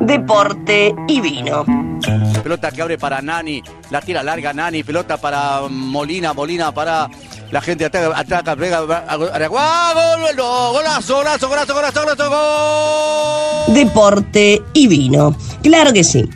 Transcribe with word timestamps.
Deporte 0.00 0.94
y 1.08 1.22
vino. 1.22 1.64
Pelota 2.42 2.70
que 2.70 2.82
abre 2.82 2.98
para 2.98 3.22
Nani, 3.22 3.62
la 3.88 4.02
tira 4.02 4.22
larga 4.22 4.52
Nani, 4.52 4.82
pelota 4.82 5.16
para 5.16 5.62
Molina, 5.70 6.34
Molina 6.34 6.70
para 6.70 7.08
la 7.50 7.60
gente 7.62 7.86
ataca, 7.86 8.12
ataca, 8.14 8.54
pega, 8.56 8.80
gol, 8.80 9.30
golazo, 10.72 11.16
golazo, 11.16 11.48
golazo, 11.48 11.74
golazo, 11.74 12.02
golazo, 12.02 12.28
gol. 12.28 13.74
Deporte 13.74 14.62
y 14.74 14.86
vino. 14.86 15.34
Claro 15.62 15.94
que 15.94 16.04
sí. 16.04 16.28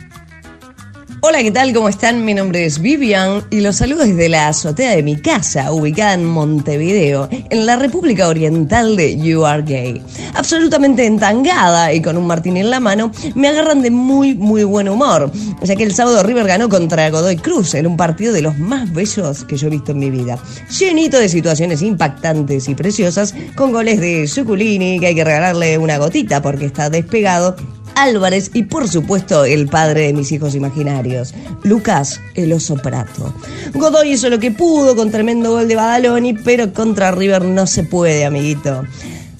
Hola, 1.29 1.43
¿qué 1.43 1.51
tal? 1.51 1.73
¿Cómo 1.73 1.89
están? 1.89 2.23
Mi 2.23 2.33
nombre 2.33 2.65
es 2.65 2.79
Vivian 2.79 3.43
y 3.49 3.59
los 3.59 3.75
saludo 3.75 4.05
desde 4.05 4.29
la 4.29 4.47
azotea 4.47 4.91
de 4.91 5.03
mi 5.03 5.17
casa, 5.17 5.73
ubicada 5.73 6.13
en 6.13 6.23
Montevideo, 6.23 7.27
en 7.29 7.65
la 7.65 7.75
República 7.75 8.29
Oriental 8.29 8.95
de 8.95 9.17
You 9.17 9.45
Are 9.45 9.61
Gay. 9.61 10.01
Absolutamente 10.35 11.05
entangada 11.05 11.91
y 11.91 12.01
con 12.01 12.15
un 12.15 12.27
martín 12.27 12.55
en 12.55 12.69
la 12.69 12.79
mano, 12.79 13.11
me 13.35 13.49
agarran 13.49 13.81
de 13.81 13.91
muy, 13.91 14.35
muy 14.35 14.63
buen 14.63 14.87
humor, 14.87 15.29
ya 15.61 15.75
que 15.75 15.83
el 15.83 15.93
sábado 15.93 16.23
River 16.23 16.47
ganó 16.47 16.69
contra 16.69 17.09
Godoy 17.09 17.35
Cruz 17.35 17.73
en 17.73 17.87
un 17.87 17.97
partido 17.97 18.31
de 18.31 18.43
los 18.43 18.57
más 18.57 18.93
bellos 18.93 19.43
que 19.43 19.57
yo 19.57 19.67
he 19.67 19.71
visto 19.71 19.91
en 19.91 19.99
mi 19.99 20.09
vida. 20.09 20.39
Llenito 20.79 21.19
de 21.19 21.27
situaciones 21.27 21.81
impactantes 21.81 22.69
y 22.69 22.75
preciosas, 22.75 23.35
con 23.53 23.73
goles 23.73 23.99
de 23.99 24.29
Suculini, 24.29 24.97
que 24.97 25.07
hay 25.07 25.15
que 25.15 25.25
regalarle 25.25 25.77
una 25.77 25.97
gotita 25.97 26.41
porque 26.41 26.67
está 26.67 26.89
despegado, 26.89 27.57
Álvarez 27.97 28.51
y 28.53 28.63
por 28.63 28.87
supuesto 28.87 29.43
el 29.43 29.67
padre 29.67 30.01
de 30.01 30.13
mis 30.13 30.31
hijos 30.31 30.55
imaginarios, 30.55 31.33
Lucas 31.63 32.21
el 32.35 32.53
oso 32.53 32.75
prato. 32.75 33.33
Godoy 33.73 34.13
hizo 34.13 34.29
lo 34.29 34.39
que 34.39 34.51
pudo 34.51 34.95
con 34.95 35.11
tremendo 35.11 35.51
gol 35.51 35.67
de 35.67 35.75
Badaloni, 35.75 36.33
pero 36.33 36.73
contra 36.73 37.11
River 37.11 37.43
no 37.45 37.65
se 37.65 37.83
puede, 37.83 38.25
amiguito. 38.25 38.83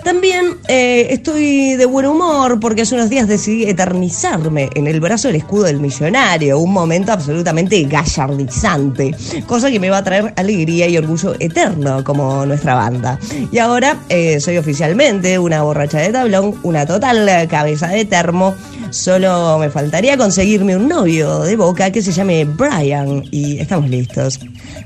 También 0.07 0.55
eh, 0.69 1.07
estoy 1.09 1.75
de 1.75 1.85
buen 1.85 2.05
humor 2.05 2.61
porque 2.61 2.83
hace 2.83 2.95
unos 2.95 3.09
días 3.09 3.27
decidí 3.27 3.65
eternizarme 3.65 4.69
en 4.73 4.87
el 4.87 5.01
brazo 5.01 5.27
del 5.27 5.35
escudo 5.35 5.63
del 5.63 5.81
millonario, 5.81 6.59
un 6.59 6.71
momento 6.71 7.11
absolutamente 7.11 7.83
gallardizante, 7.83 9.13
cosa 9.47 9.69
que 9.69 9.81
me 9.81 9.89
va 9.89 9.97
a 9.97 10.03
traer 10.05 10.31
alegría 10.37 10.87
y 10.87 10.97
orgullo 10.97 11.35
eterno 11.41 12.05
como 12.05 12.45
nuestra 12.45 12.75
banda. 12.75 13.19
Y 13.51 13.57
ahora 13.57 13.97
eh, 14.07 14.39
soy 14.39 14.57
oficialmente 14.57 15.37
una 15.39 15.63
borracha 15.63 15.97
de 15.97 16.13
tablón, 16.13 16.55
una 16.63 16.85
total 16.85 17.45
cabeza 17.49 17.89
de 17.89 18.05
termo. 18.05 18.55
Solo 18.89 19.57
me 19.59 19.69
faltaría 19.69 20.17
conseguirme 20.17 20.75
un 20.75 20.87
novio 20.87 21.39
de 21.41 21.55
boca 21.55 21.91
que 21.91 22.01
se 22.01 22.11
llame 22.11 22.45
Brian 22.45 23.23
y 23.31 23.59
estamos 23.59 23.89
listos. 23.89 24.39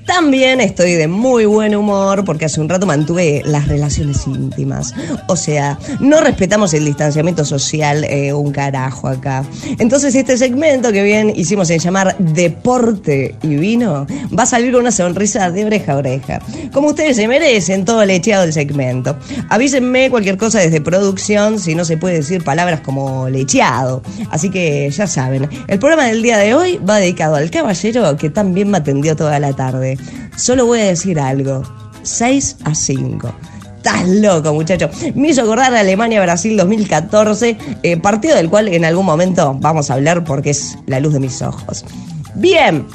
También 0.05 0.59
estoy 0.59 0.93
de 0.93 1.07
muy 1.07 1.45
buen 1.45 1.75
humor 1.75 2.25
porque 2.25 2.45
hace 2.45 2.59
un 2.59 2.69
rato 2.69 2.85
mantuve 2.85 3.41
las 3.45 3.67
relaciones 3.67 4.25
íntimas. 4.25 4.93
O 5.27 5.35
sea, 5.35 5.77
no 5.99 6.21
respetamos 6.21 6.73
el 6.73 6.85
distanciamiento 6.85 7.45
social 7.45 8.03
eh, 8.05 8.33
un 8.33 8.51
carajo 8.51 9.07
acá. 9.07 9.43
Entonces 9.77 10.15
este 10.15 10.37
segmento 10.37 10.91
que 10.91 11.03
bien 11.03 11.31
hicimos 11.35 11.69
en 11.69 11.79
llamar 11.79 12.15
Deporte 12.17 13.35
y 13.43 13.55
Vino 13.55 14.07
va 14.37 14.43
a 14.43 14.47
salir 14.47 14.71
con 14.71 14.81
una 14.81 14.91
sonrisa 14.91 15.51
de 15.51 15.65
oreja 15.65 15.93
a 15.93 15.97
oreja. 15.97 16.41
Como 16.71 16.89
ustedes 16.89 17.17
se 17.17 17.27
merecen, 17.27 17.85
todo 17.85 18.05
lecheado 18.05 18.43
el 18.43 18.53
segmento. 18.53 19.17
Avísenme 19.49 20.09
cualquier 20.09 20.37
cosa 20.37 20.59
desde 20.59 20.81
producción 20.81 21.59
si 21.59 21.75
no 21.75 21.85
se 21.85 21.97
puede 21.97 22.15
decir 22.15 22.43
palabras 22.43 22.81
como 22.81 23.29
lecheado. 23.29 23.90
Así 24.29 24.49
que 24.49 24.89
ya 24.89 25.07
saben, 25.07 25.49
el 25.67 25.79
programa 25.79 26.05
del 26.05 26.21
día 26.21 26.37
de 26.37 26.53
hoy 26.53 26.77
va 26.77 26.97
dedicado 26.97 27.35
al 27.35 27.49
caballero 27.49 28.15
que 28.17 28.29
también 28.29 28.69
me 28.69 28.77
atendió 28.77 29.15
toda 29.15 29.39
la 29.39 29.53
tarde. 29.53 29.97
Solo 30.37 30.65
voy 30.65 30.79
a 30.79 30.85
decir 30.85 31.19
algo. 31.19 31.63
6 32.03 32.57
a 32.63 32.73
5. 32.73 33.33
Estás 33.77 34.07
loco, 34.07 34.53
muchacho. 34.53 34.89
Me 35.15 35.29
hizo 35.29 35.41
acordar 35.41 35.73
Alemania-Brasil 35.73 36.55
2014, 36.55 37.57
eh, 37.81 37.97
partido 37.97 38.35
del 38.35 38.47
cual 38.47 38.67
en 38.67 38.85
algún 38.85 39.07
momento 39.07 39.57
vamos 39.59 39.89
a 39.89 39.95
hablar 39.95 40.23
porque 40.23 40.51
es 40.51 40.77
la 40.85 40.99
luz 40.99 41.13
de 41.13 41.19
mis 41.19 41.41
ojos. 41.41 41.83
Bien, 42.35 42.85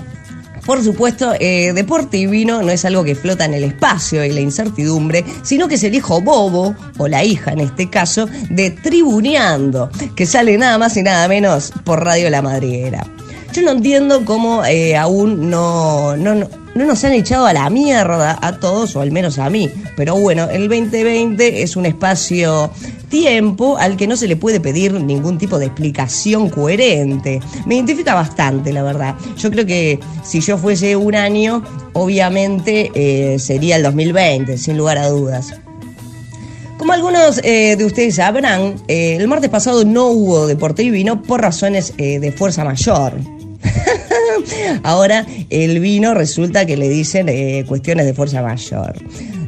por 0.66 0.82
supuesto, 0.82 1.32
eh, 1.38 1.72
deporte 1.72 2.18
y 2.18 2.26
vino 2.26 2.60
no 2.60 2.70
es 2.70 2.84
algo 2.84 3.04
que 3.04 3.14
flota 3.14 3.44
en 3.44 3.54
el 3.54 3.64
espacio 3.64 4.24
y 4.24 4.32
la 4.32 4.40
incertidumbre, 4.40 5.24
sino 5.42 5.68
que 5.68 5.76
es 5.76 5.84
el 5.84 5.94
hijo 5.94 6.20
bobo, 6.20 6.74
o 6.98 7.08
la 7.08 7.24
hija 7.24 7.52
en 7.52 7.60
este 7.60 7.88
caso, 7.88 8.28
de 8.50 8.70
Tribuneando, 8.72 9.90
que 10.16 10.26
sale 10.26 10.58
nada 10.58 10.76
más 10.76 10.96
y 10.96 11.02
nada 11.02 11.28
menos 11.28 11.72
por 11.84 12.04
Radio 12.04 12.28
La 12.30 12.42
Madriguera. 12.42 13.06
Yo 13.52 13.62
no 13.62 13.70
entiendo 13.70 14.24
cómo 14.24 14.64
eh, 14.64 14.96
aún 14.96 15.48
no, 15.48 16.16
no, 16.16 16.34
no, 16.34 16.48
nos 16.84 17.04
han 17.04 17.12
echado 17.12 17.46
a 17.46 17.52
la 17.52 17.70
mierda 17.70 18.38
a 18.40 18.60
todos, 18.60 18.96
o 18.96 19.00
al 19.00 19.12
menos 19.12 19.38
a 19.38 19.48
mí. 19.48 19.70
Pero 19.96 20.16
bueno, 20.16 20.48
el 20.50 20.68
2020 20.68 21.62
es 21.62 21.76
un 21.76 21.86
espacio 21.86 22.70
tiempo 23.08 23.78
al 23.78 23.96
que 23.96 24.06
no 24.06 24.16
se 24.16 24.28
le 24.28 24.36
puede 24.36 24.60
pedir 24.60 24.92
ningún 24.92 25.38
tipo 25.38 25.58
de 25.58 25.66
explicación 25.66 26.50
coherente. 26.50 27.40
Me 27.66 27.76
identifica 27.76 28.14
bastante, 28.14 28.72
la 28.72 28.82
verdad. 28.82 29.14
Yo 29.38 29.50
creo 29.50 29.64
que 29.64 30.00
si 30.22 30.40
yo 30.40 30.58
fuese 30.58 30.96
un 30.96 31.14
año, 31.14 31.62
obviamente 31.92 32.90
eh, 32.94 33.38
sería 33.38 33.76
el 33.76 33.82
2020, 33.82 34.58
sin 34.58 34.76
lugar 34.76 34.98
a 34.98 35.08
dudas. 35.08 35.54
Como 36.78 36.92
algunos 36.92 37.40
eh, 37.42 37.76
de 37.76 37.84
ustedes 37.86 38.16
sabrán, 38.16 38.74
eh, 38.86 39.16
el 39.16 39.26
martes 39.28 39.48
pasado 39.48 39.84
no 39.84 40.08
hubo 40.08 40.46
deporte 40.46 40.82
y 40.82 40.90
vino 40.90 41.22
por 41.22 41.40
razones 41.40 41.96
de 41.96 42.34
fuerza 42.36 42.64
mayor. 42.64 43.14
Ahora 44.82 45.26
el 45.50 45.80
vino 45.80 46.14
resulta 46.14 46.66
que 46.66 46.76
le 46.76 46.88
dicen 46.88 47.28
eh, 47.28 47.64
cuestiones 47.66 48.06
de 48.06 48.14
fuerza 48.14 48.42
mayor. 48.42 48.94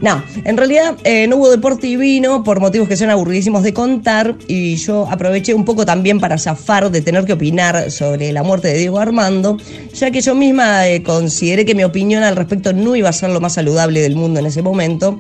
No, 0.01 0.23
en 0.45 0.57
realidad 0.57 0.97
eh, 1.05 1.27
no 1.27 1.37
hubo 1.37 1.51
deporte 1.51 1.89
y 1.89 1.97
vino 1.97 2.45
por 2.45 2.61
motivos 2.61 2.89
que 2.89 2.97
son 2.97 3.11
aburridísimos 3.11 3.63
de 3.63 3.75
contar 3.75 4.37
y 4.47 4.77
yo 4.77 5.09
aproveché 5.11 5.55
un 5.55 5.65
poco 5.65 5.85
también 5.85 6.21
para 6.21 6.39
zafar 6.39 6.91
de 6.91 7.01
tener 7.01 7.25
que 7.25 7.33
opinar 7.33 7.91
sobre 7.91 8.33
la 8.33 8.43
muerte 8.43 8.69
de 8.69 8.79
Diego 8.79 8.99
Armando, 8.99 9.57
ya 9.95 10.11
que 10.11 10.21
yo 10.21 10.35
misma 10.35 10.87
eh, 10.87 11.03
consideré 11.03 11.65
que 11.65 11.75
mi 11.75 11.85
opinión 11.85 12.23
al 12.23 12.37
respecto 12.37 12.73
no 12.73 12.95
iba 12.95 13.09
a 13.09 13.13
ser 13.13 13.31
lo 13.31 13.41
más 13.41 13.55
saludable 13.55 14.01
del 14.01 14.15
mundo 14.15 14.39
en 14.41 14.47
ese 14.47 14.63
momento 14.63 15.19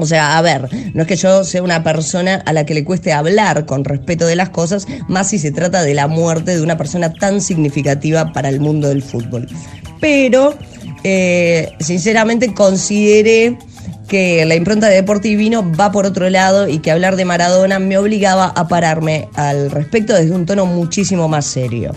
o 0.00 0.06
sea, 0.06 0.38
a 0.38 0.42
ver, 0.42 0.68
no 0.94 1.02
es 1.02 1.08
que 1.08 1.16
yo 1.16 1.44
sea 1.44 1.62
una 1.62 1.82
persona 1.82 2.42
a 2.46 2.52
la 2.52 2.64
que 2.64 2.74
le 2.74 2.84
cueste 2.84 3.12
hablar 3.12 3.66
con 3.66 3.84
respeto 3.84 4.26
de 4.26 4.36
las 4.36 4.50
cosas, 4.50 4.86
más 5.08 5.28
si 5.28 5.38
se 5.38 5.52
trata 5.52 5.82
de 5.82 5.94
la 5.94 6.08
muerte 6.08 6.56
de 6.56 6.62
una 6.62 6.76
persona 6.76 7.12
tan 7.12 7.40
significativa 7.40 8.32
para 8.32 8.48
el 8.48 8.60
mundo 8.60 8.88
del 8.88 9.02
fútbol. 9.02 9.46
Pero, 10.00 10.54
eh, 11.04 11.72
sinceramente, 11.80 12.54
consideré 12.54 13.58
que 14.10 14.44
la 14.44 14.56
impronta 14.56 14.88
de 14.88 14.96
Deporte 14.96 15.28
y 15.28 15.36
Vino 15.36 15.64
va 15.78 15.92
por 15.92 16.04
otro 16.04 16.28
lado 16.28 16.68
y 16.68 16.80
que 16.80 16.90
hablar 16.90 17.14
de 17.14 17.24
Maradona 17.24 17.78
me 17.78 17.96
obligaba 17.96 18.46
a 18.46 18.66
pararme 18.66 19.28
al 19.34 19.70
respecto 19.70 20.14
desde 20.14 20.34
un 20.34 20.46
tono 20.46 20.66
muchísimo 20.66 21.28
más 21.28 21.46
serio. 21.46 21.92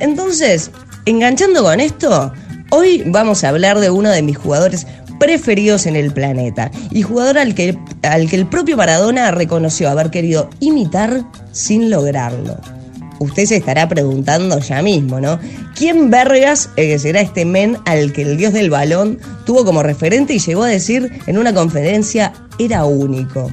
Entonces, 0.00 0.70
enganchando 1.04 1.62
con 1.62 1.80
esto, 1.80 2.32
hoy 2.70 3.02
vamos 3.06 3.44
a 3.44 3.50
hablar 3.50 3.78
de 3.78 3.90
uno 3.90 4.08
de 4.08 4.22
mis 4.22 4.38
jugadores 4.38 4.86
preferidos 5.24 5.86
en 5.86 5.96
el 5.96 6.12
planeta 6.12 6.70
y 6.90 7.00
jugador 7.00 7.38
al 7.38 7.54
que, 7.54 7.78
al 8.02 8.28
que 8.28 8.36
el 8.36 8.46
propio 8.46 8.76
Maradona 8.76 9.30
reconoció 9.30 9.88
haber 9.88 10.10
querido 10.10 10.50
imitar 10.60 11.22
sin 11.50 11.88
lograrlo. 11.88 12.58
Usted 13.20 13.46
se 13.46 13.56
estará 13.56 13.88
preguntando 13.88 14.58
ya 14.58 14.82
mismo, 14.82 15.20
¿no? 15.20 15.40
¿Quién 15.74 16.10
vergas 16.10 16.68
eh, 16.76 16.98
será 16.98 17.22
este 17.22 17.46
men 17.46 17.78
al 17.86 18.12
que 18.12 18.20
el 18.20 18.36
dios 18.36 18.52
del 18.52 18.68
balón 18.68 19.18
tuvo 19.46 19.64
como 19.64 19.82
referente 19.82 20.34
y 20.34 20.40
llegó 20.40 20.64
a 20.64 20.68
decir 20.68 21.10
en 21.26 21.38
una 21.38 21.54
conferencia 21.54 22.34
era 22.58 22.84
único? 22.84 23.50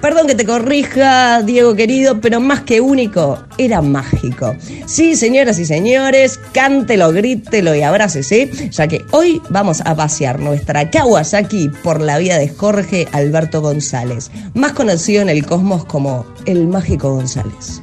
Perdón 0.00 0.26
que 0.26 0.34
te 0.34 0.44
corrija, 0.44 1.42
Diego 1.42 1.74
querido, 1.74 2.20
pero 2.20 2.38
más 2.38 2.60
que 2.60 2.80
único, 2.80 3.38
era 3.58 3.80
mágico. 3.80 4.54
Sí, 4.86 5.16
señoras 5.16 5.58
y 5.58 5.64
señores, 5.64 6.38
cántelo, 6.52 7.12
grítelo 7.12 7.74
y 7.74 7.82
abrácese, 7.82 8.50
ya 8.70 8.86
que 8.86 9.04
hoy 9.12 9.40
vamos 9.48 9.80
a 9.84 9.94
pasear 9.96 10.38
nuestra 10.38 10.90
Kawasaki 10.90 11.70
por 11.82 12.00
la 12.00 12.18
vida 12.18 12.38
de 12.38 12.48
Jorge 12.48 13.08
Alberto 13.12 13.62
González, 13.62 14.30
más 14.54 14.72
conocido 14.72 15.22
en 15.22 15.30
el 15.30 15.46
cosmos 15.46 15.84
como 15.86 16.26
el 16.44 16.66
Mágico 16.68 17.12
González. 17.12 17.82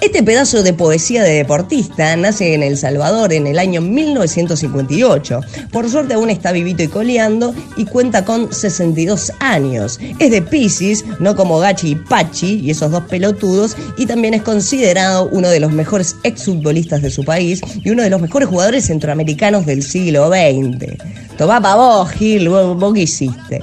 Este 0.00 0.22
pedazo 0.22 0.62
de 0.62 0.72
poesía 0.72 1.22
de 1.22 1.34
deportista 1.34 2.16
nace 2.16 2.54
en 2.54 2.62
El 2.62 2.78
Salvador 2.78 3.34
en 3.34 3.46
el 3.46 3.58
año 3.58 3.82
1958. 3.82 5.40
Por 5.70 5.90
suerte 5.90 6.14
aún 6.14 6.30
está 6.30 6.52
vivito 6.52 6.82
y 6.82 6.88
coleando 6.88 7.54
y 7.76 7.84
cuenta 7.84 8.24
con 8.24 8.50
62 8.50 9.30
años. 9.40 10.00
Es 10.18 10.30
de 10.30 10.40
Pisces, 10.40 11.04
no 11.18 11.36
como 11.36 11.58
Gachi 11.58 11.90
y 11.90 11.94
Pachi 11.96 12.60
y 12.60 12.70
esos 12.70 12.90
dos 12.90 13.04
pelotudos, 13.04 13.76
y 13.98 14.06
también 14.06 14.32
es 14.32 14.42
considerado 14.42 15.28
uno 15.32 15.50
de 15.50 15.60
los 15.60 15.70
mejores 15.70 16.16
exfutbolistas 16.22 17.02
de 17.02 17.10
su 17.10 17.22
país 17.22 17.60
y 17.84 17.90
uno 17.90 18.02
de 18.02 18.10
los 18.10 18.22
mejores 18.22 18.48
jugadores 18.48 18.86
centroamericanos 18.86 19.66
del 19.66 19.82
siglo 19.82 20.28
XX. 20.28 20.96
Tomá 21.36 21.60
pa' 21.60 21.76
vos, 21.76 22.10
Gil, 22.12 22.48
vos 22.48 22.94
qué 22.94 23.00
hiciste. 23.02 23.60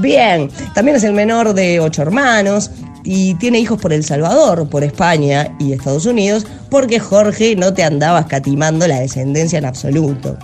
Bien, 0.00 0.50
también 0.74 0.96
es 0.96 1.04
el 1.04 1.12
menor 1.12 1.54
de 1.54 1.78
ocho 1.78 2.02
hermanos, 2.02 2.70
y 3.04 3.34
tiene 3.34 3.60
hijos 3.60 3.80
por 3.80 3.92
El 3.92 4.02
Salvador, 4.02 4.68
por 4.68 4.82
España 4.82 5.54
y 5.60 5.72
Estados 5.72 6.06
Unidos, 6.06 6.46
porque 6.70 6.98
Jorge 6.98 7.54
no 7.54 7.74
te 7.74 7.84
andaba 7.84 8.20
escatimando 8.20 8.88
la 8.88 9.00
descendencia 9.00 9.58
en 9.58 9.66
absoluto. 9.66 10.36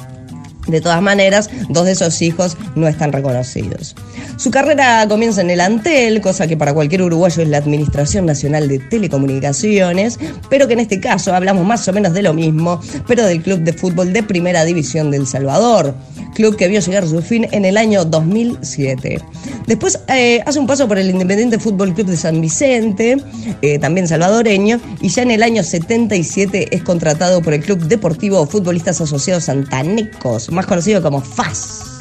De 0.66 0.80
todas 0.80 1.02
maneras, 1.02 1.50
dos 1.70 1.86
de 1.86 1.92
esos 1.92 2.20
hijos 2.22 2.56
no 2.76 2.86
están 2.86 3.12
reconocidos. 3.12 3.96
Su 4.36 4.50
carrera 4.50 5.06
comienza 5.08 5.40
en 5.40 5.50
el 5.50 5.60
Antel, 5.60 6.20
cosa 6.20 6.46
que 6.46 6.56
para 6.56 6.74
cualquier 6.74 7.02
uruguayo 7.02 7.42
es 7.42 7.48
la 7.48 7.58
Administración 7.58 8.26
Nacional 8.26 8.68
de 8.68 8.78
Telecomunicaciones, 8.78 10.18
pero 10.48 10.68
que 10.68 10.74
en 10.74 10.80
este 10.80 11.00
caso 11.00 11.34
hablamos 11.34 11.66
más 11.66 11.88
o 11.88 11.92
menos 11.92 12.12
de 12.12 12.22
lo 12.22 12.34
mismo, 12.34 12.80
pero 13.06 13.24
del 13.24 13.42
Club 13.42 13.60
de 13.60 13.72
Fútbol 13.72 14.12
de 14.12 14.22
Primera 14.22 14.64
División 14.64 15.10
del 15.10 15.26
Salvador, 15.26 15.94
club 16.40 16.56
que 16.56 16.68
vio 16.68 16.80
llegar 16.80 17.06
su 17.06 17.20
fin 17.20 17.46
en 17.52 17.66
el 17.66 17.76
año 17.76 18.04
2007. 18.04 19.20
Después 19.66 20.00
eh, 20.08 20.42
hace 20.46 20.58
un 20.58 20.66
paso 20.66 20.88
por 20.88 20.98
el 20.98 21.10
Independiente 21.10 21.58
Fútbol 21.58 21.92
Club 21.92 22.06
de 22.06 22.16
San 22.16 22.40
Vicente, 22.40 23.18
eh, 23.60 23.78
también 23.78 24.08
salvadoreño, 24.08 24.80
y 25.02 25.10
ya 25.10 25.22
en 25.22 25.32
el 25.32 25.42
año 25.42 25.62
77 25.62 26.74
es 26.74 26.82
contratado 26.82 27.42
por 27.42 27.52
el 27.52 27.62
Club 27.62 27.80
Deportivo 27.80 28.46
Futbolistas 28.46 29.00
Asociados 29.02 29.44
Santanecos, 29.44 30.50
más 30.50 30.64
conocido 30.64 31.02
como 31.02 31.20
FAS. 31.20 32.00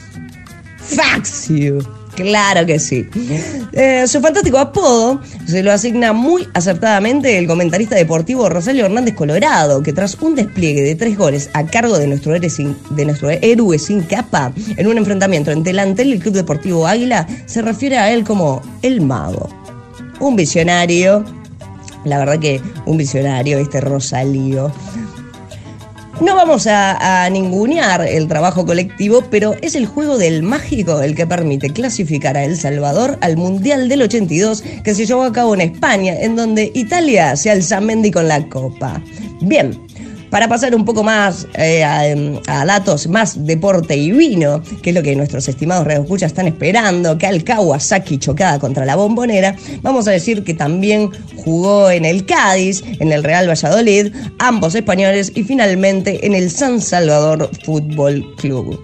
Faxio. 0.77 1.98
Claro 2.19 2.65
que 2.65 2.79
sí. 2.79 3.07
Eh, 3.71 4.05
su 4.07 4.19
fantástico 4.19 4.57
apodo 4.57 5.21
se 5.45 5.63
lo 5.63 5.71
asigna 5.71 6.11
muy 6.11 6.47
acertadamente 6.53 7.37
el 7.37 7.47
comentarista 7.47 7.95
deportivo 7.95 8.49
Rosario 8.49 8.85
Hernández 8.85 9.15
Colorado, 9.15 9.81
que 9.81 9.93
tras 9.93 10.15
un 10.15 10.35
despliegue 10.35 10.81
de 10.81 10.95
tres 10.95 11.17
goles 11.17 11.49
a 11.53 11.65
cargo 11.65 11.97
de 11.97 12.07
nuestro, 12.07 12.35
héroe 12.35 12.49
sin, 12.49 12.75
de 12.89 13.05
nuestro 13.05 13.29
héroe 13.29 13.79
sin 13.79 14.01
capa 14.01 14.51
en 14.75 14.87
un 14.87 14.97
enfrentamiento 14.97 15.51
entre 15.51 15.71
el 15.71 15.79
Antel 15.79 16.09
y 16.09 16.11
el 16.13 16.19
Club 16.19 16.33
Deportivo 16.33 16.87
Águila, 16.87 17.25
se 17.45 17.61
refiere 17.61 17.97
a 17.97 18.11
él 18.11 18.25
como 18.25 18.61
el 18.81 18.99
mago. 18.99 19.49
Un 20.19 20.35
visionario, 20.35 21.23
la 22.03 22.17
verdad 22.17 22.39
que 22.39 22.61
un 22.85 22.97
visionario 22.97 23.59
este 23.59 23.79
Rosalío. 23.79 24.73
No 26.21 26.35
vamos 26.35 26.67
a, 26.67 27.29
ningunear 27.29 28.01
el 28.01 28.27
trabajo 28.27 28.65
colectivo, 28.65 29.23
pero 29.31 29.55
es 29.61 29.75
el 29.75 29.85
juego 29.85 30.17
del 30.17 30.43
mágico 30.43 31.01
el 31.01 31.15
que 31.15 31.25
permite 31.25 31.71
clasificar 31.71 32.35
a 32.35 32.43
El 32.43 32.57
Salvador 32.57 33.17
al 33.21 33.37
Mundial 33.37 33.87
del 33.87 34.01
82 34.01 34.63
que 34.83 34.95
se 34.95 35.05
llevó 35.05 35.23
a 35.23 35.31
cabo 35.31 35.53
en 35.53 35.61
España, 35.61 36.13
en 36.19 36.35
donde 36.35 36.71
Italia 36.73 37.37
se 37.37 37.51
alza 37.51 37.79
Mendy 37.79 38.11
con 38.11 38.27
la 38.27 38.45
copa. 38.49 39.01
Bien, 39.41 39.79
para 40.29 40.47
pasar 40.47 40.75
un 40.75 40.85
poco 40.85 41.03
más 41.03 41.47
eh, 41.55 41.83
a, 41.83 42.01
a, 42.47 42.65
datos 42.65 43.07
más 43.07 43.45
deporte 43.45 43.95
y 43.95 44.11
vino, 44.11 44.61
que 44.81 44.91
es 44.91 44.95
lo 44.95 45.01
que 45.01 45.15
nuestros 45.15 45.47
estimados 45.47 45.85
radioescuchas 45.85 46.31
están 46.31 46.47
esperando, 46.47 47.17
que 47.17 47.27
al 47.27 47.43
Kawasaki 47.43 48.17
chocada 48.17 48.59
contra 48.59 48.85
la 48.85 48.95
bombonera, 48.95 49.55
vamos 49.81 50.07
a 50.07 50.11
decir 50.11 50.43
que 50.43 50.53
también 50.53 51.09
jugó 51.37 51.89
en 51.89 52.05
el 52.05 52.25
Cádiz, 52.25 52.83
en 52.99 53.11
el 53.11 53.23
Real 53.23 53.47
Valladolid, 53.49 54.13
ambos 54.39 54.75
españoles 54.75 55.31
y 55.35 55.43
finalmente 55.43 56.25
en 56.25 56.35
el 56.35 56.49
San 56.51 56.81
Salvador 56.81 57.49
Fútbol 57.63 58.35
Club. 58.37 58.79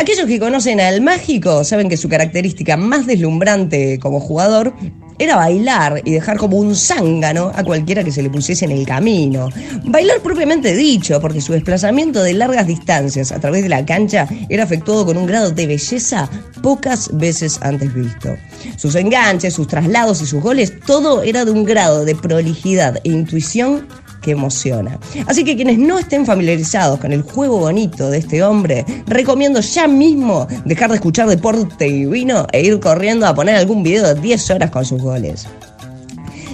Aquellos 0.00 0.24
que 0.24 0.40
conocen 0.40 0.80
al 0.80 1.02
mágico 1.02 1.62
saben 1.62 1.90
que 1.90 1.98
su 1.98 2.08
característica 2.08 2.78
más 2.78 3.06
deslumbrante 3.06 3.98
como 3.98 4.18
jugador 4.18 4.72
era 5.20 5.36
bailar 5.36 6.00
y 6.04 6.12
dejar 6.12 6.38
como 6.38 6.56
un 6.56 6.74
zángano 6.74 7.52
a 7.54 7.62
cualquiera 7.62 8.02
que 8.02 8.10
se 8.10 8.22
le 8.22 8.30
pusiese 8.30 8.64
en 8.64 8.70
el 8.70 8.86
camino. 8.86 9.50
Bailar 9.84 10.20
propiamente 10.20 10.74
dicho, 10.74 11.20
porque 11.20 11.42
su 11.42 11.52
desplazamiento 11.52 12.22
de 12.22 12.32
largas 12.32 12.66
distancias 12.66 13.30
a 13.30 13.38
través 13.38 13.62
de 13.62 13.68
la 13.68 13.84
cancha 13.84 14.26
era 14.48 14.64
efectuado 14.64 15.04
con 15.04 15.18
un 15.18 15.26
grado 15.26 15.50
de 15.50 15.66
belleza 15.66 16.28
pocas 16.62 17.10
veces 17.12 17.58
antes 17.60 17.92
visto. 17.92 18.34
Sus 18.76 18.94
enganches, 18.94 19.52
sus 19.52 19.68
traslados 19.68 20.22
y 20.22 20.26
sus 20.26 20.42
goles, 20.42 20.80
todo 20.86 21.22
era 21.22 21.44
de 21.44 21.50
un 21.50 21.64
grado 21.64 22.06
de 22.06 22.14
prolijidad 22.14 22.96
e 23.04 23.10
intuición 23.10 23.86
que 24.20 24.32
emociona. 24.32 24.98
Así 25.26 25.44
que 25.44 25.56
quienes 25.56 25.78
no 25.78 25.98
estén 25.98 26.26
familiarizados 26.26 27.00
con 27.00 27.12
el 27.12 27.22
juego 27.22 27.58
bonito 27.58 28.10
de 28.10 28.18
este 28.18 28.42
hombre, 28.42 28.84
recomiendo 29.06 29.60
ya 29.60 29.88
mismo 29.88 30.46
dejar 30.64 30.90
de 30.90 30.96
escuchar 30.96 31.28
deporte 31.28 31.88
y 31.88 32.06
vino 32.06 32.46
e 32.52 32.62
ir 32.62 32.80
corriendo 32.80 33.26
a 33.26 33.34
poner 33.34 33.56
algún 33.56 33.82
video 33.82 34.14
de 34.14 34.20
10 34.20 34.50
horas 34.50 34.70
con 34.70 34.84
sus 34.84 35.00
goles. 35.00 35.46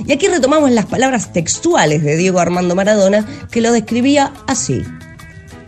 Y 0.06 0.12
aquí 0.12 0.28
retomamos 0.28 0.70
las 0.70 0.86
palabras 0.86 1.32
textuales 1.32 2.02
de 2.02 2.16
Diego 2.16 2.38
Armando 2.38 2.76
Maradona 2.76 3.26
que 3.50 3.60
lo 3.60 3.72
describía 3.72 4.32
así. 4.46 4.82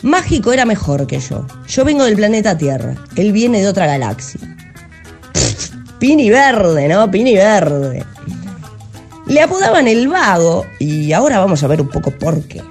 Mágico 0.02 0.52
era 0.52 0.64
mejor 0.64 1.08
que 1.08 1.18
yo. 1.18 1.44
Yo 1.66 1.84
vengo 1.84 2.04
del 2.04 2.14
planeta 2.14 2.56
Tierra. 2.56 2.94
Él 3.16 3.32
viene 3.32 3.60
de 3.60 3.66
otra 3.66 3.86
galaxia. 3.86 4.40
Pini 5.98 6.30
verde, 6.30 6.86
¿no? 6.86 7.10
Pini 7.10 7.34
verde. 7.34 8.04
Le 9.28 9.42
apodaban 9.42 9.86
el 9.88 10.08
vago 10.08 10.64
y 10.78 11.12
ahora 11.12 11.38
vamos 11.38 11.62
a 11.62 11.66
ver 11.66 11.80
un 11.80 11.88
poco 11.88 12.10
por 12.10 12.42
qué. 12.44 12.62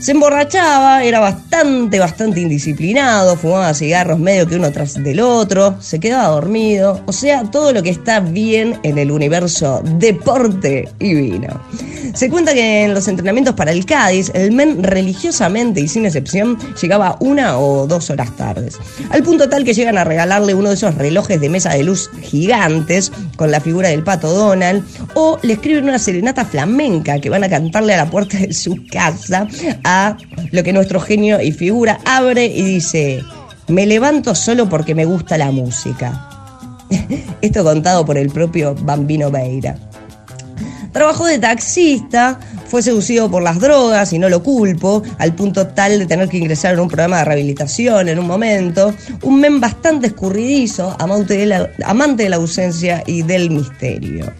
Se 0.00 0.12
emborrachaba, 0.12 1.04
era 1.04 1.20
bastante, 1.20 1.98
bastante 1.98 2.40
indisciplinado, 2.40 3.36
fumaba 3.36 3.74
cigarros 3.74 4.18
medio 4.18 4.48
que 4.48 4.56
uno 4.56 4.72
tras 4.72 4.94
del 4.94 5.20
otro, 5.20 5.76
se 5.80 6.00
quedaba 6.00 6.28
dormido, 6.28 7.02
o 7.06 7.12
sea, 7.12 7.44
todo 7.50 7.72
lo 7.72 7.82
que 7.82 7.90
está 7.90 8.20
bien 8.20 8.80
en 8.82 8.96
el 8.96 9.10
universo 9.10 9.82
deporte 9.84 10.88
y 10.98 11.14
vino. 11.14 11.60
Se 12.14 12.28
cuenta 12.30 12.54
que 12.54 12.84
en 12.84 12.94
los 12.94 13.08
entrenamientos 13.08 13.54
para 13.54 13.72
el 13.72 13.84
Cádiz, 13.86 14.30
el 14.34 14.52
men 14.52 14.82
religiosamente 14.82 15.80
y 15.80 15.88
sin 15.88 16.06
excepción 16.06 16.58
llegaba 16.80 17.16
una 17.20 17.58
o 17.58 17.86
dos 17.86 18.10
horas 18.10 18.36
tardes. 18.36 18.78
Al 19.10 19.22
punto 19.22 19.48
tal 19.48 19.64
que 19.64 19.74
llegan 19.74 19.98
a 19.98 20.04
regalarle 20.04 20.54
uno 20.54 20.68
de 20.68 20.74
esos 20.74 20.94
relojes 20.94 21.40
de 21.40 21.48
mesa 21.48 21.70
de 21.70 21.82
luz 21.82 22.10
gigantes 22.22 23.12
con 23.36 23.50
la 23.50 23.60
figura 23.60 23.88
del 23.88 24.02
pato 24.02 24.32
Donald, 24.32 24.84
o 25.14 25.38
le 25.42 25.54
escriben 25.54 25.84
una 25.84 25.98
serenata 25.98 26.44
flamenca 26.44 27.20
que 27.20 27.30
van 27.30 27.44
a 27.44 27.48
cantarle 27.48 27.94
a 27.94 27.98
la 27.98 28.10
puerta 28.10 28.38
de 28.38 28.52
su 28.52 28.84
casa 28.90 29.46
a 29.84 30.16
lo 30.50 30.62
que 30.62 30.72
nuestro 30.72 31.00
genio 31.00 31.40
y 31.40 31.52
figura 31.52 32.00
abre 32.04 32.46
y 32.46 32.62
dice, 32.62 33.22
me 33.68 33.86
levanto 33.86 34.34
solo 34.34 34.68
porque 34.68 34.94
me 34.94 35.04
gusta 35.04 35.38
la 35.38 35.50
música. 35.50 36.28
Esto 37.40 37.64
contado 37.64 38.04
por 38.04 38.18
el 38.18 38.30
propio 38.30 38.74
Bambino 38.74 39.30
Beira. 39.30 39.89
Trabajó 40.92 41.26
de 41.26 41.38
taxista, 41.38 42.40
fue 42.66 42.82
seducido 42.82 43.30
por 43.30 43.42
las 43.42 43.60
drogas 43.60 44.12
y 44.12 44.18
no 44.18 44.28
lo 44.28 44.42
culpo, 44.42 45.02
al 45.18 45.34
punto 45.34 45.68
tal 45.68 45.98
de 45.98 46.06
tener 46.06 46.28
que 46.28 46.38
ingresar 46.38 46.74
en 46.74 46.80
un 46.80 46.88
programa 46.88 47.18
de 47.18 47.24
rehabilitación 47.24 48.08
en 48.08 48.18
un 48.18 48.26
momento. 48.26 48.92
Un 49.22 49.40
men 49.40 49.60
bastante 49.60 50.08
escurridizo, 50.08 50.96
amante 50.98 51.36
de 51.36 51.46
la, 51.46 51.70
amante 51.84 52.24
de 52.24 52.30
la 52.30 52.36
ausencia 52.36 53.02
y 53.06 53.22
del 53.22 53.50
misterio. 53.50 54.32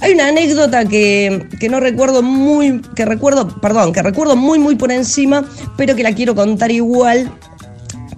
Hay 0.00 0.12
una 0.12 0.28
anécdota 0.28 0.84
que, 0.84 1.46
que, 1.60 1.68
no 1.68 1.78
recuerdo 1.78 2.22
muy, 2.22 2.82
que 2.96 3.04
recuerdo, 3.04 3.48
perdón, 3.60 3.92
que 3.92 4.02
recuerdo 4.02 4.34
muy, 4.34 4.58
muy 4.58 4.74
por 4.74 4.90
encima, 4.90 5.44
pero 5.76 5.94
que 5.94 6.02
la 6.02 6.12
quiero 6.12 6.34
contar 6.34 6.72
igual, 6.72 7.30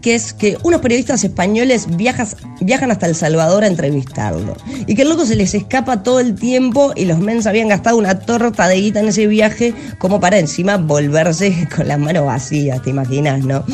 que 0.04 0.14
es 0.14 0.34
que 0.34 0.58
unos 0.62 0.82
periodistas 0.82 1.24
españoles 1.24 1.86
viajan 1.96 2.90
hasta 2.90 3.06
El 3.06 3.14
Salvador 3.14 3.64
a 3.64 3.68
entrevistarlo. 3.68 4.54
Y 4.86 4.96
que 4.96 5.00
el 5.00 5.08
loco 5.08 5.24
se 5.24 5.34
les 5.34 5.54
escapa 5.54 6.02
todo 6.02 6.20
el 6.20 6.34
tiempo 6.34 6.92
y 6.94 7.06
los 7.06 7.20
mens 7.20 7.46
habían 7.46 7.68
gastado 7.68 7.96
una 7.96 8.18
torta 8.18 8.68
de 8.68 8.82
guita 8.82 9.00
en 9.00 9.08
ese 9.08 9.26
viaje 9.26 9.72
como 9.98 10.20
para 10.20 10.38
encima 10.38 10.76
volverse 10.76 11.70
con 11.74 11.88
las 11.88 11.98
manos 11.98 12.26
vacías, 12.26 12.82
te 12.82 12.90
imaginas, 12.90 13.46
¿no? 13.46 13.64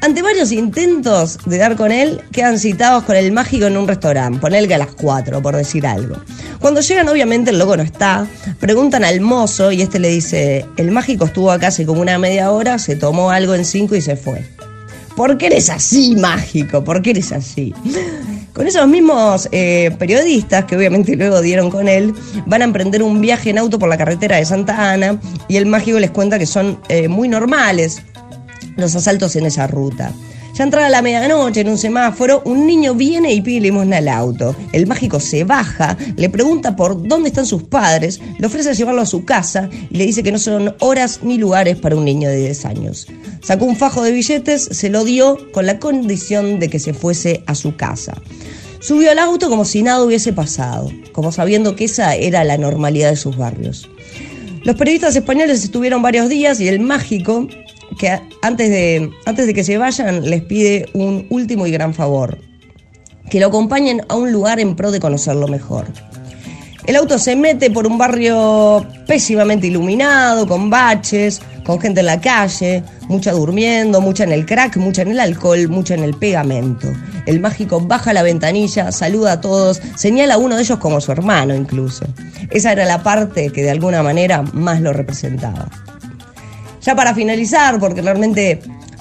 Ante 0.00 0.22
varios 0.22 0.50
intentos 0.50 1.38
de 1.46 1.58
dar 1.58 1.76
con 1.76 1.92
él, 1.92 2.20
quedan 2.32 2.58
citados 2.58 3.04
con 3.04 3.14
el 3.14 3.30
mágico 3.30 3.66
en 3.66 3.76
un 3.76 3.86
restaurante, 3.86 4.40
ponele 4.40 4.66
que 4.66 4.74
a 4.74 4.78
las 4.78 4.94
4, 4.94 5.40
por 5.40 5.54
decir 5.54 5.86
algo. 5.86 6.16
Cuando 6.58 6.80
llegan, 6.80 7.08
obviamente, 7.08 7.50
el 7.50 7.60
loco 7.60 7.76
no 7.76 7.84
está. 7.84 8.26
Preguntan 8.58 9.04
al 9.04 9.20
mozo 9.20 9.70
y 9.70 9.82
este 9.82 10.00
le 10.00 10.08
dice: 10.08 10.66
El 10.76 10.90
mágico 10.90 11.26
estuvo 11.26 11.52
acá 11.52 11.68
hace 11.68 11.86
como 11.86 12.00
una 12.00 12.18
media 12.18 12.50
hora, 12.50 12.80
se 12.80 12.96
tomó 12.96 13.30
algo 13.30 13.54
en 13.54 13.64
5 13.64 13.94
y 13.94 14.00
se 14.00 14.16
fue. 14.16 14.44
¿Por 15.18 15.36
qué 15.36 15.46
eres 15.46 15.68
así, 15.68 16.14
mágico? 16.14 16.84
¿Por 16.84 17.02
qué 17.02 17.10
eres 17.10 17.32
así? 17.32 17.74
Con 18.52 18.68
esos 18.68 18.86
mismos 18.86 19.48
eh, 19.50 19.90
periodistas, 19.98 20.64
que 20.64 20.76
obviamente 20.76 21.16
luego 21.16 21.40
dieron 21.40 21.70
con 21.70 21.88
él, 21.88 22.14
van 22.46 22.62
a 22.62 22.64
emprender 22.64 23.02
un 23.02 23.20
viaje 23.20 23.50
en 23.50 23.58
auto 23.58 23.80
por 23.80 23.88
la 23.88 23.98
carretera 23.98 24.36
de 24.36 24.44
Santa 24.44 24.92
Ana 24.92 25.18
y 25.48 25.56
el 25.56 25.66
mágico 25.66 25.98
les 25.98 26.12
cuenta 26.12 26.38
que 26.38 26.46
son 26.46 26.78
eh, 26.88 27.08
muy 27.08 27.26
normales 27.26 28.00
los 28.76 28.94
asaltos 28.94 29.34
en 29.34 29.46
esa 29.46 29.66
ruta. 29.66 30.12
Ya 30.58 30.64
entrada 30.64 30.88
la 30.88 31.02
medianoche 31.02 31.60
en 31.60 31.68
un 31.68 31.78
semáforo, 31.78 32.42
un 32.44 32.66
niño 32.66 32.92
viene 32.92 33.32
y 33.32 33.40
pide 33.40 33.60
limosna 33.60 33.98
al 33.98 34.08
auto. 34.08 34.56
El 34.72 34.88
mágico 34.88 35.20
se 35.20 35.44
baja, 35.44 35.96
le 36.16 36.28
pregunta 36.30 36.74
por 36.74 37.06
dónde 37.06 37.28
están 37.28 37.46
sus 37.46 37.62
padres, 37.62 38.20
le 38.40 38.44
ofrece 38.44 38.74
llevarlo 38.74 39.02
a 39.02 39.06
su 39.06 39.24
casa 39.24 39.70
y 39.88 39.96
le 39.96 40.04
dice 40.04 40.24
que 40.24 40.32
no 40.32 40.38
son 40.40 40.74
horas 40.80 41.20
ni 41.22 41.38
lugares 41.38 41.76
para 41.76 41.94
un 41.94 42.04
niño 42.04 42.28
de 42.28 42.38
10 42.38 42.64
años. 42.64 43.06
Sacó 43.40 43.66
un 43.66 43.76
fajo 43.76 44.02
de 44.02 44.10
billetes, 44.10 44.64
se 44.64 44.90
lo 44.90 45.04
dio 45.04 45.38
con 45.52 45.64
la 45.64 45.78
condición 45.78 46.58
de 46.58 46.68
que 46.68 46.80
se 46.80 46.92
fuese 46.92 47.44
a 47.46 47.54
su 47.54 47.76
casa. 47.76 48.20
Subió 48.80 49.12
al 49.12 49.20
auto 49.20 49.48
como 49.48 49.64
si 49.64 49.84
nada 49.84 50.02
hubiese 50.02 50.32
pasado, 50.32 50.90
como 51.12 51.30
sabiendo 51.30 51.76
que 51.76 51.84
esa 51.84 52.16
era 52.16 52.42
la 52.42 52.58
normalidad 52.58 53.10
de 53.10 53.16
sus 53.16 53.36
barrios. 53.36 53.88
Los 54.64 54.74
periodistas 54.74 55.14
españoles 55.14 55.62
estuvieron 55.62 56.02
varios 56.02 56.28
días 56.28 56.58
y 56.58 56.66
el 56.66 56.80
mágico 56.80 57.46
que 57.98 58.20
antes 58.42 58.70
de, 58.70 59.10
antes 59.26 59.46
de 59.46 59.54
que 59.54 59.64
se 59.64 59.76
vayan 59.76 60.22
les 60.22 60.42
pide 60.42 60.86
un 60.94 61.26
último 61.30 61.66
y 61.66 61.70
gran 61.70 61.92
favor, 61.92 62.38
que 63.28 63.40
lo 63.40 63.48
acompañen 63.48 64.02
a 64.08 64.14
un 64.14 64.32
lugar 64.32 64.60
en 64.60 64.76
pro 64.76 64.90
de 64.90 65.00
conocerlo 65.00 65.48
mejor. 65.48 65.86
El 66.86 66.96
auto 66.96 67.18
se 67.18 67.36
mete 67.36 67.70
por 67.70 67.86
un 67.86 67.98
barrio 67.98 68.86
pésimamente 69.06 69.66
iluminado, 69.66 70.46
con 70.46 70.70
baches, 70.70 71.42
con 71.66 71.78
gente 71.78 72.00
en 72.00 72.06
la 72.06 72.18
calle, 72.18 72.82
mucha 73.08 73.32
durmiendo, 73.32 74.00
mucha 74.00 74.24
en 74.24 74.32
el 74.32 74.46
crack, 74.46 74.78
mucha 74.78 75.02
en 75.02 75.08
el 75.08 75.20
alcohol, 75.20 75.68
mucha 75.68 75.92
en 75.92 76.02
el 76.02 76.14
pegamento. 76.14 76.88
El 77.26 77.40
mágico 77.40 77.78
baja 77.78 78.14
la 78.14 78.22
ventanilla, 78.22 78.90
saluda 78.90 79.32
a 79.32 79.40
todos, 79.42 79.82
señala 79.96 80.34
a 80.34 80.38
uno 80.38 80.56
de 80.56 80.62
ellos 80.62 80.78
como 80.78 81.02
su 81.02 81.12
hermano 81.12 81.54
incluso. 81.54 82.06
Esa 82.48 82.72
era 82.72 82.86
la 82.86 83.02
parte 83.02 83.50
que 83.50 83.62
de 83.62 83.70
alguna 83.70 84.02
manera 84.02 84.40
más 84.40 84.80
lo 84.80 84.94
representaba. 84.94 85.68
Ya 86.88 86.96
para 86.96 87.14
finalizar, 87.14 87.78
porque 87.78 88.00
realmente 88.00 88.60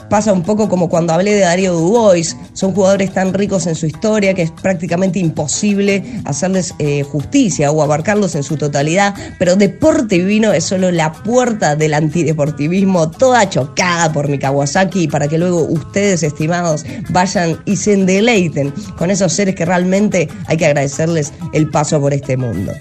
pasa 0.10 0.34
un 0.34 0.44
poco 0.44 0.68
como 0.68 0.90
cuando 0.90 1.14
hablé 1.14 1.36
de 1.36 1.40
Darío 1.40 1.72
Dubois. 1.72 2.36
Son 2.52 2.74
jugadores 2.74 3.14
tan 3.14 3.34
ricos 3.34 3.66
en 3.66 3.76
su 3.76 3.86
historia 3.86 4.34
que 4.34 4.42
es 4.42 4.52
prácticamente 4.52 5.20
imposible 5.20 6.04
hacerles 6.26 6.74
eh, 6.80 7.04
justicia 7.04 7.72
o 7.72 7.82
abarcarlos 7.82 8.36
en 8.36 8.44
su 8.44 8.58
totalidad. 8.58 9.16
Pero 9.40 9.56
Deporte 9.56 10.20
Vino 10.20 10.52
es 10.52 10.66
solo 10.66 10.92
la 10.92 11.14
puerta 11.14 11.78
del 11.78 11.94
antideportivismo, 11.94 13.10
toda 13.10 13.50
chocada 13.50 14.12
por 14.12 14.28
mi 14.28 14.38
Kawasaki, 14.38 15.08
para 15.08 15.30
que 15.30 15.38
luego 15.38 15.62
ustedes, 15.62 16.24
estimados, 16.24 16.86
vayan 17.08 17.58
y 17.64 17.78
se 17.78 17.96
deleiten 17.96 18.74
con 18.98 19.12
esos 19.12 19.32
seres 19.32 19.56
que 19.56 19.64
realmente 19.64 20.28
hay 20.48 20.58
que 20.58 20.66
agradecerles 20.66 21.32
el 21.54 21.70
paso 21.70 22.02
por 22.02 22.14
este 22.14 22.36
mundo. 22.36 22.74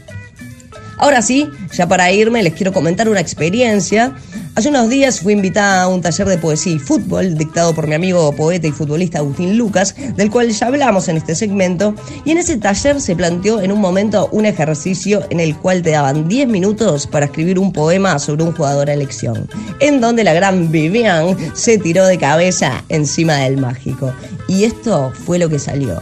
Ahora 0.99 1.23
sí, 1.23 1.49
ya 1.73 1.87
para 1.87 2.11
irme 2.11 2.43
les 2.43 2.55
quiero 2.55 2.73
comentar 2.73 3.09
una 3.09 3.21
experiencia. 3.21 4.17
Hace 4.57 4.71
unos 4.71 4.89
días 4.89 5.21
fui 5.21 5.35
invitada 5.35 5.83
a 5.83 5.89
un 5.89 6.01
taller 6.01 6.27
de 6.27 6.39
poesía 6.39 6.73
y 6.73 6.79
fútbol 6.79 7.37
dictado 7.37 7.75
por 7.75 7.87
mi 7.87 7.95
amigo 7.95 8.33
poeta 8.33 8.67
y 8.67 8.73
futbolista 8.73 9.19
Agustín 9.19 9.59
Lucas, 9.59 9.95
del 10.17 10.31
cual 10.31 10.49
ya 10.49 10.69
hablamos 10.69 11.09
en 11.09 11.19
este 11.19 11.35
segmento, 11.35 11.95
y 12.25 12.31
en 12.31 12.39
ese 12.39 12.57
taller 12.57 13.03
se 13.03 13.15
planteó 13.15 13.61
en 13.61 13.71
un 13.71 13.83
momento 13.83 14.31
un 14.33 14.47
ejercicio 14.47 15.27
en 15.29 15.41
el 15.41 15.59
cual 15.59 15.83
te 15.83 15.91
daban 15.91 16.27
10 16.27 16.49
minutos 16.49 17.07
para 17.07 17.27
escribir 17.27 17.59
un 17.59 17.71
poema 17.71 18.19
sobre 18.19 18.45
un 18.45 18.53
jugador 18.53 18.89
a 18.89 18.95
elección, 18.95 19.47
en 19.81 20.01
donde 20.01 20.25
la 20.25 20.33
gran 20.33 20.73
Vivian 20.73 21.37
se 21.55 21.77
tiró 21.77 22.07
de 22.07 22.17
cabeza 22.17 22.83
encima 22.89 23.35
del 23.35 23.59
mágico. 23.59 24.15
Y 24.49 24.65
esto 24.65 25.13
fue 25.27 25.39
lo 25.39 25.51
que 25.51 25.59
salió. 25.59 26.01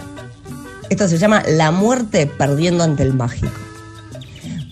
Esto 0.90 1.08
se 1.08 1.18
llama 1.18 1.42
La 1.49 1.73
muerte 1.73 2.28
perdiendo 2.28 2.84
ante 2.84 3.02
el 3.02 3.14
mágico. 3.14 3.63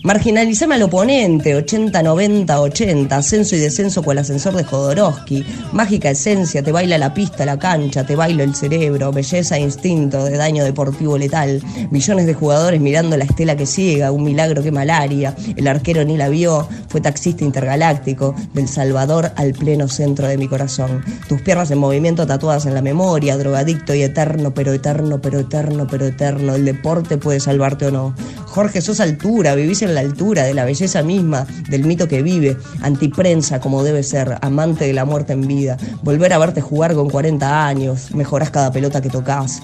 Marginalizame 0.03 0.75
al 0.75 0.83
oponente, 0.83 1.55
80, 1.55 2.03
90, 2.03 2.59
80, 2.59 3.15
ascenso 3.15 3.55
y 3.55 3.59
descenso 3.59 4.03
con 4.03 4.11
el 4.11 4.17
ascensor 4.17 4.53
de 4.53 4.65
Jodorowsky, 4.65 5.45
mágica 5.71 6.09
esencia, 6.09 6.61
te 6.61 6.73
baila 6.73 6.97
la 6.97 7.13
pista, 7.13 7.45
la 7.45 7.57
cancha, 7.57 8.05
te 8.05 8.17
bailo 8.17 8.43
el 8.43 8.53
cerebro, 8.53 9.13
belleza 9.13 9.55
e 9.55 9.61
instinto 9.61 10.25
de 10.25 10.35
daño 10.35 10.65
deportivo 10.65 11.17
letal, 11.17 11.63
millones 11.89 12.25
de 12.25 12.33
jugadores 12.33 12.81
mirando 12.81 13.15
la 13.15 13.23
estela 13.23 13.55
que 13.55 13.65
ciega, 13.65 14.11
un 14.11 14.25
milagro 14.25 14.61
que 14.61 14.73
malaria, 14.73 15.37
el 15.55 15.69
arquero 15.69 16.03
ni 16.03 16.17
la 16.17 16.27
vio, 16.27 16.67
fue 16.89 16.99
taxista 16.99 17.45
intergaláctico, 17.45 18.35
del 18.53 18.67
Salvador 18.67 19.31
al 19.37 19.53
pleno 19.53 19.87
centro 19.87 20.27
de 20.27 20.37
mi 20.37 20.49
corazón, 20.49 21.01
tus 21.29 21.41
piernas 21.43 21.71
en 21.71 21.77
movimiento 21.77 22.27
tatuadas 22.27 22.65
en 22.65 22.73
la 22.73 22.81
memoria, 22.81 23.37
drogadicto 23.37 23.95
y 23.95 24.03
eterno, 24.03 24.53
pero 24.53 24.73
eterno, 24.73 25.21
pero 25.21 25.39
eterno, 25.39 25.87
pero 25.89 26.07
eterno, 26.07 26.55
el 26.55 26.65
deporte 26.65 27.17
puede 27.17 27.39
salvarte 27.39 27.85
o 27.85 27.91
no. 27.91 28.13
Jorge, 28.53 28.81
sos 28.81 28.99
altura, 28.99 29.55
vivís 29.55 29.81
en 29.81 29.95
la 29.95 30.01
altura 30.01 30.43
de 30.43 30.53
la 30.53 30.63
belleza 30.63 31.01
misma, 31.01 31.47
del 31.69 31.85
mito 31.85 32.07
que 32.07 32.21
vive, 32.21 32.55
antiprensa 32.83 33.59
como 33.59 33.83
debe 33.83 34.03
ser, 34.03 34.37
amante 34.41 34.85
de 34.85 34.93
la 34.93 35.05
muerte 35.05 35.33
en 35.33 35.47
vida, 35.47 35.75
volver 36.03 36.31
a 36.33 36.37
verte 36.37 36.61
jugar 36.61 36.93
con 36.93 37.09
40 37.09 37.65
años, 37.65 38.13
mejorás 38.13 38.51
cada 38.51 38.71
pelota 38.71 39.01
que 39.01 39.09
tocas. 39.09 39.63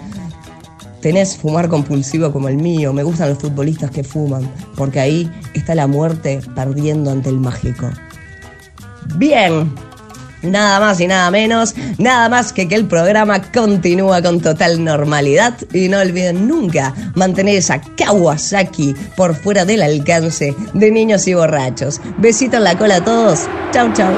Tenés 1.02 1.38
fumar 1.38 1.70
compulsivo 1.70 2.32
como 2.32 2.50
el 2.50 2.58
mío, 2.58 2.92
me 2.92 3.04
gustan 3.04 3.30
los 3.30 3.38
futbolistas 3.38 3.92
que 3.92 4.04
fuman, 4.04 4.52
porque 4.76 5.00
ahí 5.00 5.32
está 5.54 5.76
la 5.76 5.86
muerte 5.86 6.40
perdiendo 6.56 7.12
ante 7.12 7.30
el 7.30 7.40
mágico. 7.40 7.92
Bien, 9.18 9.72
Nada 10.42 10.80
más 10.80 11.00
y 11.02 11.08
nada 11.08 11.30
menos, 11.32 11.76
nada 11.98 12.30
más 12.30 12.54
que 12.54 12.68
que 12.68 12.76
el 12.76 12.86
programa 12.86 13.42
continúa 13.52 14.22
con 14.22 14.40
total 14.40 14.84
normalidad 14.84 15.56
y 15.74 15.90
no 15.90 16.00
olviden 16.00 16.48
nunca 16.48 16.94
mantener 17.16 17.56
esa 17.56 17.82
Kawasaki 17.82 18.96
por 19.16 19.36
fuera 19.36 19.66
del 19.66 19.82
alcance 19.82 20.56
de 20.74 20.92
niños 20.92 21.28
y 21.28 21.34
borrachos. 21.34 22.00
Besito 22.18 22.58
en 22.58 22.64
la 22.64 22.78
cola 22.78 22.98
a 22.98 23.04
todos. 23.04 23.48
Chau, 23.72 23.92
chau. 23.94 24.14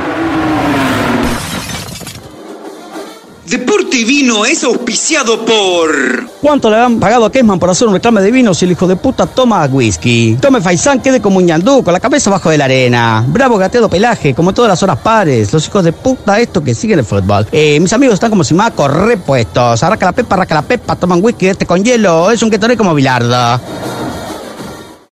Deporte 3.52 4.06
Vino 4.06 4.46
es 4.46 4.64
auspiciado 4.64 5.44
por... 5.44 6.26
¿Cuánto 6.40 6.70
le 6.70 6.78
han 6.78 7.02
pagado 7.02 7.26
a 7.26 7.32
Kesman 7.34 7.60
por 7.60 7.70
hacer 7.70 7.86
un 7.86 7.94
reclame 7.96 8.22
de 8.22 8.32
vino 8.32 8.54
si 8.54 8.64
el 8.64 8.72
hijo 8.72 8.88
de 8.88 8.96
puta 8.96 9.26
toma 9.28 9.66
whisky? 9.66 10.38
Tome 10.40 10.62
Faisán, 10.62 11.02
quede 11.02 11.22
como 11.22 11.38
un 11.38 11.46
ñandú, 11.46 11.84
con 11.84 11.92
la 11.92 12.00
cabeza 12.00 12.30
bajo 12.30 12.50
de 12.50 12.58
la 12.58 12.64
arena. 12.64 13.26
Bravo 13.28 13.58
gateado 13.58 13.90
pelaje, 13.90 14.34
como 14.34 14.54
todas 14.54 14.70
las 14.70 14.82
horas 14.84 15.00
pares. 15.00 15.52
Los 15.52 15.68
hijos 15.68 15.84
de 15.84 15.92
puta 15.92 16.40
esto 16.40 16.64
que 16.64 16.74
siguen 16.74 17.00
el 17.00 17.06
fútbol. 17.06 17.46
Eh, 17.52 17.78
mis 17.82 17.92
amigos 17.92 18.14
están 18.14 18.30
como 18.30 18.46
si 18.46 18.54
macos 18.54 18.90
repuestos. 18.90 19.84
Arraca 19.84 20.06
la 20.06 20.14
pepa, 20.14 20.36
arraca 20.36 20.56
la 20.56 20.62
pepa, 20.62 20.96
toman 20.96 21.22
whisky 21.22 21.48
este 21.48 21.66
con 21.66 21.84
hielo. 21.84 22.32
Es 22.32 22.42
un 22.42 22.50
que 22.50 22.78
como 22.78 22.96
bilardo. 22.96 23.60